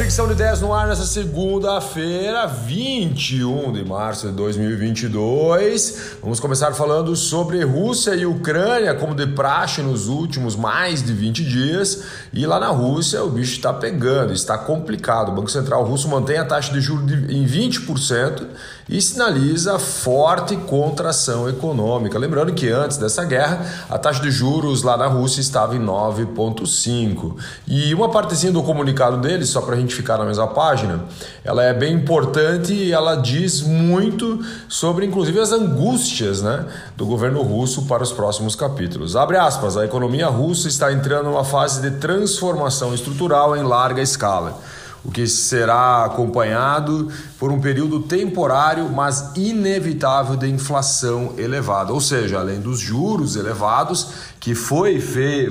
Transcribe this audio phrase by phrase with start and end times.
[0.00, 6.16] Fricção de Ideias no ar nessa segunda-feira, 21 de março de 2022.
[6.22, 11.44] Vamos começar falando sobre Rússia e Ucrânia, como de praxe nos últimos mais de 20
[11.44, 12.02] dias.
[12.32, 15.28] E lá na Rússia o bicho está pegando, está complicado.
[15.28, 18.46] O Banco Central russo mantém a taxa de juros em 20%
[18.90, 22.18] e sinaliza forte contração econômica.
[22.18, 27.36] Lembrando que antes dessa guerra, a taxa de juros lá na Rússia estava em 9,5%.
[27.68, 31.04] E uma partezinha do comunicado deles, só para a gente ficar na mesma página,
[31.44, 37.42] ela é bem importante e ela diz muito sobre, inclusive, as angústias né, do governo
[37.42, 39.14] russo para os próximos capítulos.
[39.14, 44.58] Abre aspas, a economia russa está entrando numa fase de transformação estrutural em larga escala
[45.04, 51.92] o que será acompanhado por um período temporário, mas inevitável de inflação elevada.
[51.92, 55.00] Ou seja, além dos juros elevados, que foi,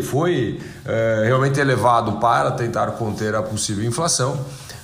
[0.01, 4.39] foi é, realmente elevado para tentar conter a possível inflação,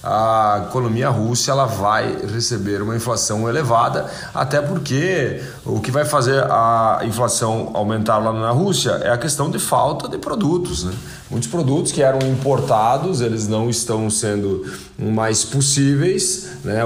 [0.06, 6.44] a economia russa ela vai receber uma inflação elevada, até porque o que vai fazer
[6.44, 10.84] a inflação aumentar lá na Rússia é a questão de falta de produtos.
[10.84, 10.94] Né?
[11.30, 14.64] Muitos produtos que eram importados, eles não estão sendo
[14.98, 16.82] mais possíveis né,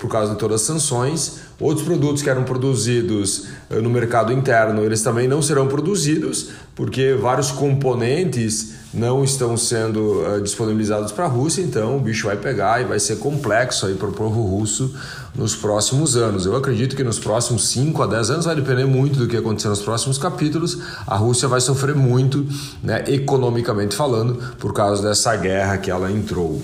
[0.00, 1.38] por causa de todas as sanções.
[1.60, 7.12] Outros produtos que eram produzidos eh, no mercado interno, eles também não serão produzidos, porque
[7.12, 12.80] vários componentes não estão sendo uh, disponibilizados para a Rússia, então o bicho vai pegar
[12.80, 14.92] e vai ser complexo aí para o povo russo
[15.34, 16.44] nos próximos anos.
[16.44, 19.68] Eu acredito que nos próximos 5 a 10 anos vai depender muito do que acontecer
[19.68, 20.78] nos próximos capítulos.
[21.06, 22.44] A Rússia vai sofrer muito,
[22.82, 26.60] né, economicamente falando, por causa dessa guerra que ela entrou.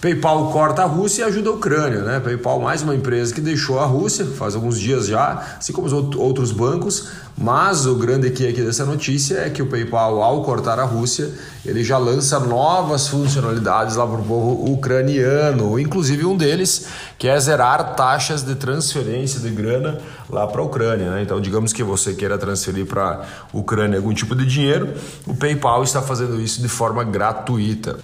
[0.00, 2.20] PayPal corta a Rússia e ajuda a Ucrânia, né?
[2.20, 5.92] PayPal mais uma empresa que deixou a Rússia faz alguns dias já, assim como os
[5.92, 10.78] outros bancos, mas o grande aqui, aqui dessa notícia é que o PayPal, ao cortar
[10.78, 11.30] a Rússia,
[11.66, 16.86] ele já lança novas funcionalidades lá para o povo ucraniano, inclusive um deles
[17.18, 19.98] que é zerar taxas de transferência de grana
[20.30, 21.10] lá para a Ucrânia.
[21.10, 21.22] Né?
[21.22, 24.94] Então, digamos que você queira transferir para a Ucrânia algum tipo de dinheiro,
[25.26, 27.98] o PayPal está fazendo isso de forma gratuita.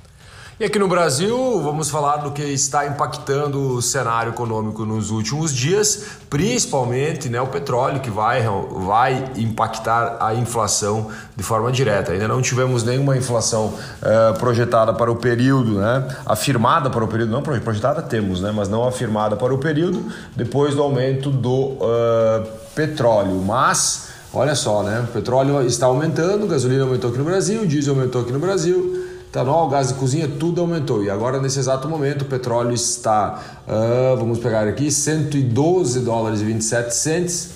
[0.58, 5.52] E aqui no Brasil, vamos falar do que está impactando o cenário econômico nos últimos
[5.52, 8.42] dias, principalmente né, o petróleo, que vai,
[8.86, 12.12] vai impactar a inflação de forma direta.
[12.12, 17.32] Ainda não tivemos nenhuma inflação uh, projetada para o período, né, afirmada para o período,
[17.32, 22.48] não projetada temos, né, mas não afirmada para o período, depois do aumento do uh,
[22.74, 23.42] petróleo.
[23.44, 28.22] Mas, olha só, né, o petróleo está aumentando, gasolina aumentou aqui no Brasil, diesel aumentou
[28.22, 29.04] aqui no Brasil
[29.36, 31.04] etanol, gás de cozinha, tudo aumentou.
[31.04, 33.38] E agora, nesse exato momento, o petróleo está,
[33.68, 37.50] uh, vamos pegar aqui, 112 dólares e 27 centes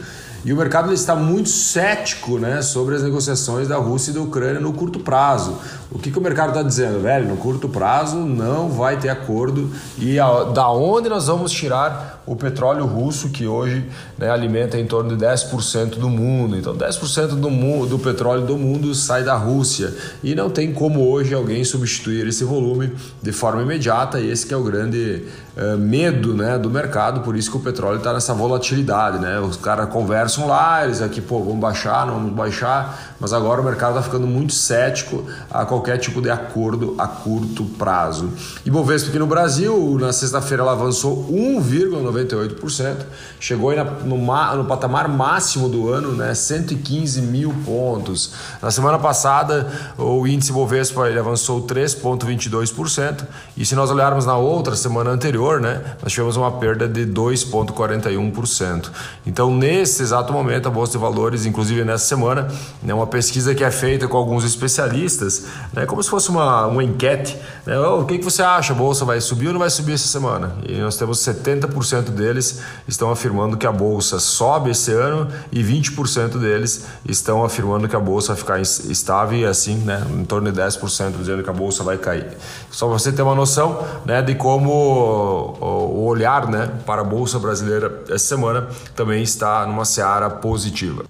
[0.46, 4.60] E o mercado está muito cético né, sobre as negociações da Rússia e da Ucrânia
[4.60, 5.58] no curto prazo.
[5.90, 7.00] O que, que o mercado está dizendo?
[7.02, 12.22] Velho, no curto prazo não vai ter acordo e a, da onde nós vamos tirar
[12.26, 13.86] o petróleo russo, que hoje
[14.18, 16.58] né, alimenta em torno de 10% do mundo.
[16.58, 19.94] Então, 10% do, do petróleo do mundo sai da Rússia
[20.24, 24.20] e não tem como hoje alguém substituir esse volume de forma imediata.
[24.20, 25.24] E esse que é o grande
[25.58, 29.20] uh, medo né, do mercado, por isso que o petróleo está nessa volatilidade.
[29.20, 29.40] Né?
[29.40, 33.64] Os caras conversam lá, eles aqui, pô, vamos baixar, não vamos baixar, mas agora o
[33.64, 38.30] mercado está ficando muito cético a qualquer tipo de acordo a curto prazo.
[38.66, 42.98] E Bovespa aqui no Brasil, na sexta-feira ela avançou 1,98%,
[43.40, 48.32] chegou aí no, no patamar máximo do ano, né, 115 mil pontos.
[48.62, 53.26] Na semana passada, o índice Bovespa ele avançou 3,22%,
[53.56, 58.90] e se nós olharmos na outra semana anterior, né, nós tivemos uma perda de 2,41%.
[59.26, 62.48] Então, nesse exato momento, a Bolsa de Valores, inclusive nessa semana,
[62.82, 66.84] né, uma pesquisa que é feita com alguns especialistas, né, como se fosse uma, uma
[66.84, 67.38] enquete.
[67.66, 68.74] Né, oh, o que, que você acha?
[68.74, 70.56] A bolsa vai subir ou não vai subir essa semana?
[70.68, 76.40] E nós temos 70% deles estão afirmando que a bolsa sobe esse ano e 20%
[76.40, 80.60] deles estão afirmando que a bolsa vai ficar estável e assim, né, em torno de
[80.60, 82.28] 10% dizendo que a bolsa vai cair.
[82.70, 87.40] Só para você ter uma noção né, de como o olhar né, para a bolsa
[87.40, 91.06] brasileira essa semana também está numa seara positiva.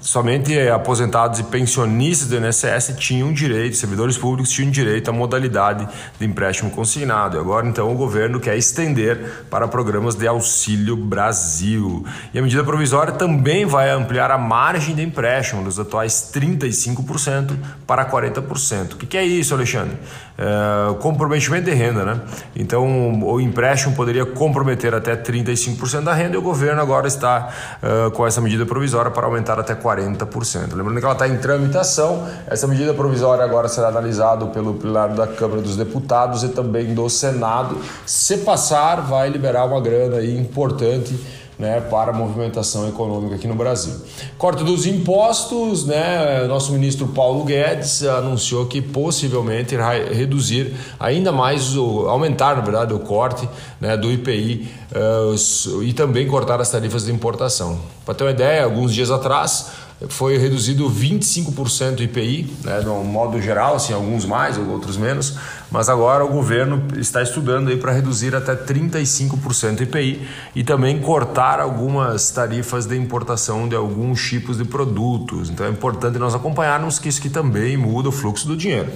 [0.02, 5.88] somente aposentados e pensionistas do INSS tinham direito, servidores públicos tinham direito à modalidade
[6.20, 7.40] de empréstimo consignado.
[7.40, 12.06] Agora, então, o governo quer estender para programas de Auxílio Brasil.
[12.34, 17.56] E a medida provisória também vai ampliar a margem de empréstimo dos atuais 35%
[17.86, 18.94] para 40%.
[18.94, 19.98] O que é isso, Alexandre?
[20.38, 22.22] É, comprometimento de renda, né?
[22.56, 27.50] Então, o empréstimo poderia comprometer até 35% da renda e o governo agora está
[27.82, 30.74] uh, com essa medida provisória para aumentar até 40%.
[30.74, 35.28] Lembrando que ela está em tramitação, essa medida provisória agora será analisada pelo plenário da
[35.28, 37.78] Câmara dos Deputados e também do Senado.
[38.06, 41.18] Se passar, vai liberar uma grana aí importante
[41.58, 43.94] né, para a movimentação econômica aqui no Brasil.
[44.38, 51.76] Corte dos impostos, né, nosso ministro Paulo Guedes anunciou que possivelmente irá reduzir ainda mais,
[51.76, 53.50] o, aumentar na verdade o corte
[53.82, 57.80] né, do IPI uh, eh, e também cortar as tarifas de importação.
[58.06, 63.76] Para ter uma ideia, alguns dias atrás foi reduzido 25% IPI, né, no modo geral,
[63.76, 65.36] assim, alguns mais, outros menos,
[65.72, 72.30] mas agora o governo está estudando para reduzir até 35% IPI e também cortar algumas
[72.30, 75.50] tarifas de importação de alguns tipos de produtos.
[75.50, 78.92] Então é importante nós acompanharmos que isso também muda o fluxo do dinheiro.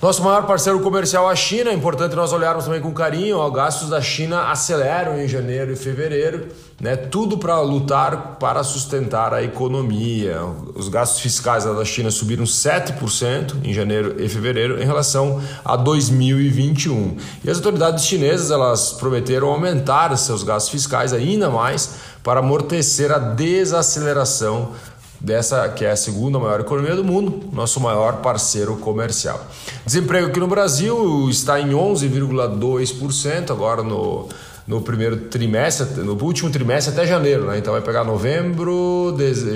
[0.00, 3.42] Nosso maior parceiro comercial, a China, é importante nós olharmos também com carinho.
[3.42, 6.48] Os gastos da China aceleram em janeiro e fevereiro,
[6.78, 6.96] né?
[6.96, 10.38] tudo para lutar para sustentar a economia.
[10.74, 17.16] Os gastos fiscais da China subiram 7% em janeiro e fevereiro em relação a 2021.
[17.42, 23.18] E as autoridades chinesas elas prometeram aumentar seus gastos fiscais ainda mais para amortecer a
[23.18, 24.72] desaceleração
[25.20, 29.46] dessa que é a segunda maior economia do mundo, nosso maior parceiro comercial.
[29.84, 34.28] Desemprego aqui no Brasil está em 11,2% agora no
[34.66, 37.56] no primeiro trimestre, no último trimestre até janeiro, né?
[37.56, 39.14] Então vai pegar novembro,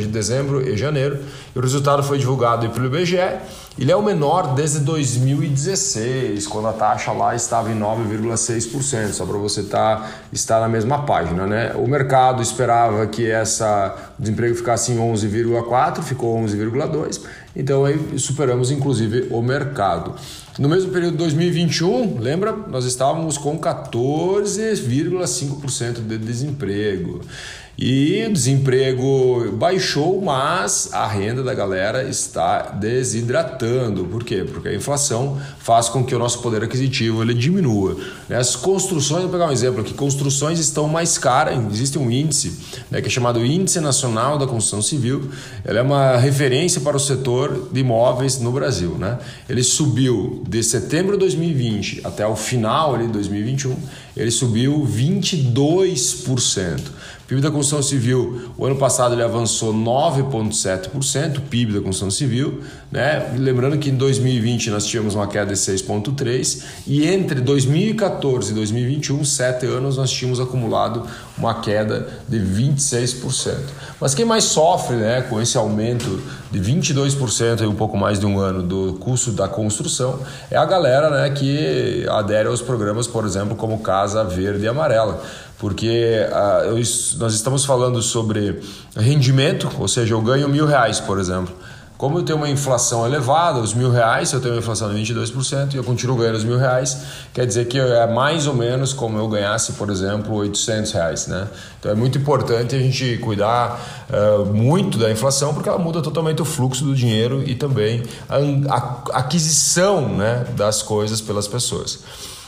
[0.08, 1.18] dezembro e janeiro.
[1.54, 3.18] E o resultado foi divulgado pelo IBGE.
[3.80, 9.38] Ele é o menor desde 2016, quando a taxa lá estava em 9,6%, só para
[9.38, 11.72] você tá, estar na mesma página, né?
[11.74, 17.22] O mercado esperava que essa desemprego ficasse em 11,4, ficou 11,2.
[17.56, 20.14] Então aí superamos inclusive o mercado.
[20.58, 22.52] No mesmo período de 2021, lembra?
[22.52, 27.22] Nós estávamos com 14,5% de desemprego.
[27.82, 34.04] E o desemprego baixou, mas a renda da galera está desidratando.
[34.04, 34.44] Por quê?
[34.44, 37.96] Porque a inflação faz com que o nosso poder aquisitivo ele diminua.
[38.28, 38.36] Né?
[38.36, 42.52] As construções, vou pegar um exemplo aqui, construções estão mais caras, existe um índice
[42.90, 45.30] né, que é chamado Índice Nacional da Construção Civil.
[45.64, 48.90] Ele é uma referência para o setor de imóveis no Brasil.
[48.98, 49.18] Né?
[49.48, 53.74] Ele subiu de setembro de 2020 até o final de 2021,
[54.14, 56.80] ele subiu 22%.
[57.30, 62.60] PIB da construção civil, o ano passado ele avançou 9,7%, o PIB da construção civil,
[62.90, 63.32] né?
[63.38, 69.24] Lembrando que em 2020 nós tivemos uma queda de 6,3% e entre 2014 e 2021,
[69.24, 71.06] sete anos, nós tínhamos acumulado
[71.40, 73.56] uma queda de 26%.
[74.00, 78.26] Mas quem mais sofre né, com esse aumento de 22% em um pouco mais de
[78.26, 80.20] um ano do custo da construção
[80.50, 85.20] é a galera né, que adere aos programas, por exemplo, como Casa Verde e Amarela
[85.58, 86.76] porque uh, eu,
[87.18, 88.58] nós estamos falando sobre
[88.96, 91.54] rendimento, ou seja, eu ganho mil reais, por exemplo.
[92.00, 94.98] Como eu tenho uma inflação elevada, os mil reais, se eu tenho uma inflação de
[95.02, 96.96] 22% e eu continuo ganhando os mil reais,
[97.34, 101.26] quer dizer que é mais ou menos como eu ganhasse, por exemplo, 800 reais.
[101.26, 101.46] Né?
[101.78, 103.78] Então é muito importante a gente cuidar
[104.08, 109.18] uh, muito da inflação, porque ela muda totalmente o fluxo do dinheiro e também a,
[109.18, 111.98] aquisição né, das coisas pelas pessoas.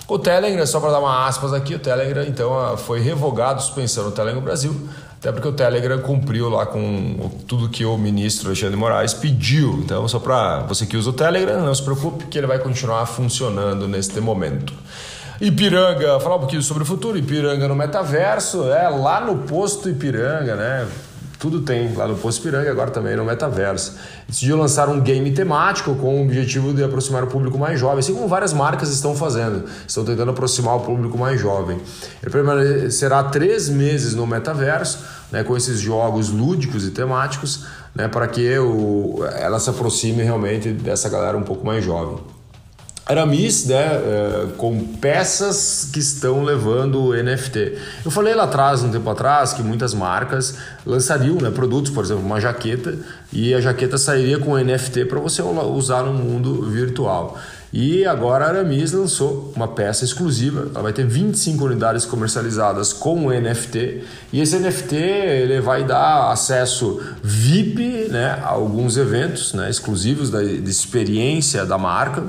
[0.09, 4.13] O Telegram, só para dar uma aspas aqui, o Telegram então foi revogado, suspensão no
[4.13, 4.89] Telegram Brasil,
[5.23, 9.75] até porque o Telegram cumpriu lá com tudo que o ministro Alexandre Moraes pediu.
[9.75, 13.07] Então, só para você que usa o Telegram, não se preocupe que ele vai continuar
[13.07, 14.75] funcionando neste momento.
[15.41, 20.57] Ipiranga, falar um pouquinho sobre o futuro, Ipiranga no metaverso, é lá no posto Ipiranga,
[20.57, 20.89] né?
[21.43, 23.97] Tudo tem lá no Posto Piranga, agora também no Metaverso.
[24.29, 28.15] Decidiu lançar um game temático com o objetivo de aproximar o público mais jovem, assim
[28.15, 31.81] como várias marcas estão fazendo, estão tentando aproximar o público mais jovem.
[32.23, 35.01] Ele permanecerá três meses no Metaverso,
[35.33, 40.71] né, com esses jogos lúdicos e temáticos, né, para que o, ela se aproxime realmente
[40.71, 42.19] dessa galera um pouco mais jovem.
[43.13, 47.79] Aramis, né, é, com peças que estão levando NFT.
[48.05, 52.25] Eu falei lá atrás, um tempo atrás, que muitas marcas lançariam né, produtos, por exemplo,
[52.25, 52.97] uma jaqueta,
[53.33, 57.39] e a jaqueta sairia com NFT para você usar no mundo virtual.
[57.73, 63.27] E agora a Aramis lançou uma peça exclusiva, ela vai ter 25 unidades comercializadas com
[63.27, 69.71] o NFT, e esse NFT ele vai dar acesso VIP né, a alguns eventos né,
[69.71, 72.23] exclusivos da, de experiência da marca.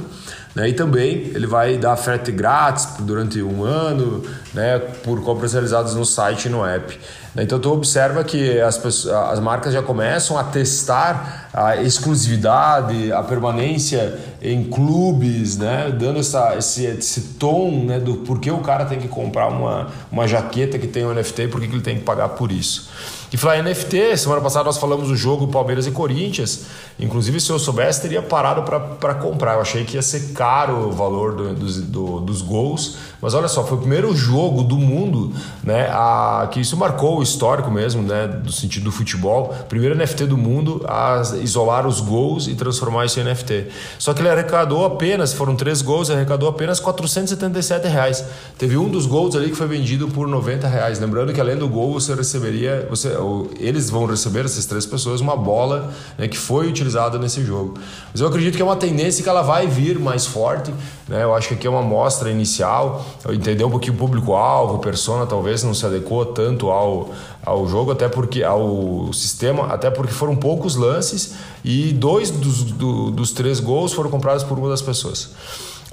[0.56, 0.70] Né?
[0.70, 6.06] E também ele vai dar frete grátis durante um ano né, por compras realizadas no
[6.06, 7.00] site e no app.
[7.34, 7.44] Né?
[7.44, 13.24] Então tu observa que as, pessoas, as marcas já começam a testar a exclusividade, a
[13.24, 15.92] permanência em clubes, né?
[15.98, 18.00] dando essa, esse, esse tom né?
[18.00, 21.60] do porquê o cara tem que comprar uma, uma jaqueta que tem um NFT por
[21.60, 22.90] que ele tem que pagar por isso.
[23.34, 26.66] E falar NFT, semana passada nós falamos do jogo Palmeiras e Corinthians.
[27.00, 29.56] Inclusive, se eu soubesse, teria parado para comprar.
[29.56, 32.98] Eu achei que ia ser caro o valor do, do, do, dos gols.
[33.20, 37.24] Mas olha só, foi o primeiro jogo do mundo né, a, que isso marcou o
[37.24, 39.56] histórico mesmo, né, do sentido do futebol.
[39.68, 43.66] Primeiro NFT do mundo a isolar os gols e transformar isso em NFT.
[43.98, 48.24] Só que ele arrecadou apenas, foram três gols, arrecadou apenas 477 reais.
[48.60, 51.00] Teve um dos gols ali que foi vendido por 90 reais.
[51.00, 53.23] Lembrando que além do gol você receberia, você
[53.60, 57.76] eles vão receber, essas três pessoas, uma bola né, que foi utilizada nesse jogo.
[58.12, 60.74] Mas eu acredito que é uma tendência que ela vai vir mais forte.
[61.08, 61.24] Né?
[61.24, 65.64] Eu acho que aqui é uma amostra inicial, entender um pouquinho o público-alvo, persona talvez
[65.64, 67.12] não se adequou tanto ao,
[67.46, 73.12] ao jogo, até porque ao sistema, até porque foram poucos lances e dois dos, do,
[73.12, 75.32] dos três gols foram comprados por uma das pessoas.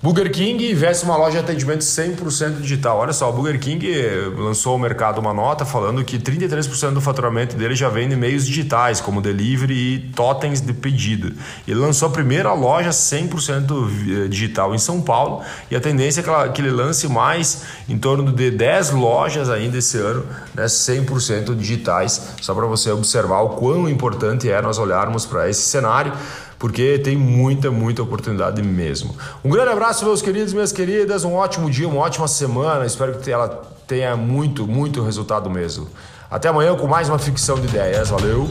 [0.02, 2.96] Burger King investe uma loja de atendimento 100% digital.
[2.96, 3.86] Olha só, o Burger King
[4.34, 8.46] lançou ao mercado uma nota falando que 33% do faturamento dele já vem em meios
[8.46, 11.34] digitais, como delivery e totens de pedido.
[11.68, 16.62] Ele lançou a primeira loja 100% digital em São Paulo e a tendência é que
[16.62, 22.54] ele lance mais em torno de 10 lojas ainda esse ano, né, 100% digitais, só
[22.54, 26.14] para você observar o quão importante é nós olharmos para esse cenário
[26.60, 29.16] porque tem muita, muita oportunidade mesmo.
[29.42, 32.84] Um grande abraço, meus queridos, minhas queridas, um ótimo dia, uma ótima semana.
[32.84, 35.88] Espero que ela tenha muito, muito resultado mesmo.
[36.30, 38.10] Até amanhã com mais uma ficção de ideias.
[38.10, 38.46] Valeu!